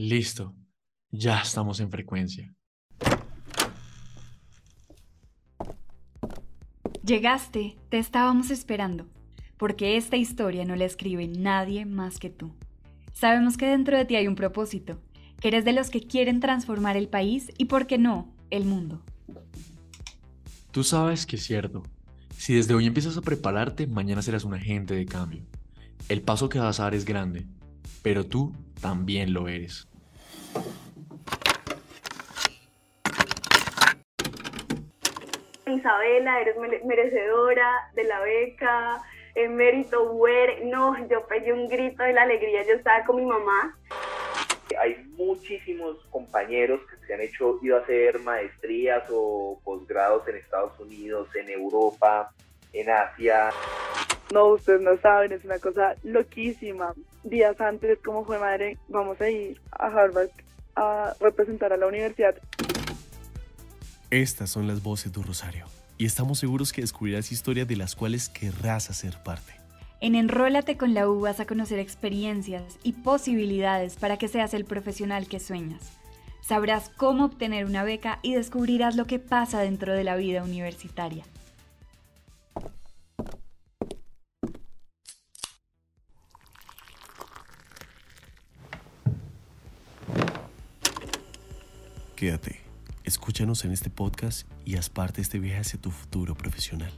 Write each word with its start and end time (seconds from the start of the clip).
Listo, 0.00 0.54
ya 1.10 1.40
estamos 1.40 1.80
en 1.80 1.90
frecuencia. 1.90 2.54
Llegaste, 7.04 7.76
te 7.88 7.98
estábamos 7.98 8.52
esperando, 8.52 9.08
porque 9.56 9.96
esta 9.96 10.16
historia 10.16 10.64
no 10.64 10.76
la 10.76 10.84
escribe 10.84 11.26
nadie 11.26 11.84
más 11.84 12.20
que 12.20 12.30
tú. 12.30 12.54
Sabemos 13.12 13.56
que 13.56 13.66
dentro 13.66 13.96
de 13.96 14.04
ti 14.04 14.14
hay 14.14 14.28
un 14.28 14.36
propósito, 14.36 15.00
que 15.40 15.48
eres 15.48 15.64
de 15.64 15.72
los 15.72 15.90
que 15.90 16.06
quieren 16.06 16.38
transformar 16.38 16.96
el 16.96 17.08
país 17.08 17.50
y, 17.58 17.64
por 17.64 17.88
qué 17.88 17.98
no, 17.98 18.32
el 18.50 18.66
mundo. 18.66 19.02
Tú 20.70 20.84
sabes 20.84 21.26
que 21.26 21.34
es 21.34 21.42
cierto. 21.42 21.82
Si 22.36 22.54
desde 22.54 22.72
hoy 22.72 22.86
empiezas 22.86 23.16
a 23.16 23.22
prepararte, 23.22 23.88
mañana 23.88 24.22
serás 24.22 24.44
un 24.44 24.54
agente 24.54 24.94
de 24.94 25.06
cambio. 25.06 25.42
El 26.08 26.22
paso 26.22 26.48
que 26.48 26.60
vas 26.60 26.78
a 26.78 26.84
dar 26.84 26.94
es 26.94 27.04
grande, 27.04 27.48
pero 28.04 28.24
tú 28.24 28.54
también 28.80 29.32
lo 29.32 29.48
eres. 29.48 29.87
Isabela, 35.72 36.40
eres 36.40 36.56
merecedora 36.84 37.90
de 37.94 38.04
la 38.04 38.20
beca, 38.20 39.02
en 39.34 39.56
mérito. 39.56 40.16
No, 40.64 41.08
yo 41.08 41.26
pegué 41.26 41.52
un 41.52 41.68
grito 41.68 42.02
de 42.02 42.12
la 42.12 42.22
alegría, 42.22 42.64
yo 42.66 42.74
estaba 42.74 43.04
con 43.04 43.16
mi 43.16 43.24
mamá. 43.24 43.76
Hay 44.80 44.96
muchísimos 45.16 45.96
compañeros 46.10 46.80
que 46.88 47.06
se 47.06 47.14
han 47.14 47.20
hecho, 47.20 47.58
ido 47.62 47.76
a 47.76 47.80
hacer 47.80 48.18
maestrías 48.20 49.04
o 49.10 49.58
posgrados 49.64 50.26
en 50.28 50.36
Estados 50.36 50.78
Unidos, 50.78 51.28
en 51.34 51.48
Europa, 51.48 52.30
en 52.72 52.90
Asia. 52.90 53.50
No, 54.32 54.48
ustedes 54.48 54.82
no 54.82 54.96
saben, 54.98 55.32
es 55.32 55.44
una 55.44 55.58
cosa 55.58 55.94
loquísima. 56.02 56.92
Días 57.24 57.58
antes, 57.60 57.98
como 58.00 58.24
fue 58.24 58.38
madre, 58.38 58.76
vamos 58.88 59.20
a 59.20 59.30
ir 59.30 59.58
a 59.72 59.86
Harvard 59.86 60.30
a 60.76 61.14
representar 61.18 61.72
a 61.72 61.76
la 61.76 61.86
universidad. 61.86 62.36
Estas 64.10 64.48
son 64.48 64.66
las 64.66 64.82
voces 64.82 65.12
de 65.12 65.22
Rosario 65.22 65.66
y 65.98 66.06
estamos 66.06 66.38
seguros 66.38 66.72
que 66.72 66.80
descubrirás 66.80 67.30
historias 67.30 67.68
de 67.68 67.76
las 67.76 67.94
cuales 67.94 68.30
querrás 68.30 68.88
hacer 68.88 69.22
parte. 69.22 69.52
En 70.00 70.14
Enrólate 70.14 70.78
con 70.78 70.94
la 70.94 71.06
U 71.10 71.20
vas 71.20 71.40
a 71.40 71.46
conocer 71.46 71.78
experiencias 71.78 72.78
y 72.82 72.92
posibilidades 72.92 73.96
para 73.96 74.16
que 74.16 74.28
seas 74.28 74.54
el 74.54 74.64
profesional 74.64 75.28
que 75.28 75.40
sueñas. 75.40 75.92
Sabrás 76.40 76.88
cómo 76.88 77.26
obtener 77.26 77.66
una 77.66 77.84
beca 77.84 78.18
y 78.22 78.32
descubrirás 78.32 78.96
lo 78.96 79.04
que 79.04 79.18
pasa 79.18 79.60
dentro 79.60 79.92
de 79.92 80.04
la 80.04 80.16
vida 80.16 80.42
universitaria. 80.42 81.24
Quédate, 92.16 92.67
escúchanos 93.08 93.64
en 93.64 93.72
este 93.72 93.88
podcast 93.88 94.46
y 94.64 94.76
haz 94.76 94.90
parte 94.90 95.16
de 95.16 95.22
este 95.22 95.38
viaje 95.38 95.60
hacia 95.60 95.80
tu 95.80 95.90
futuro 95.90 96.34
profesional. 96.34 96.92